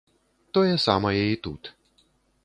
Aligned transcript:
Тое 0.57 0.71
самае 0.85 1.19
і 1.33 1.35
тут. 1.47 1.69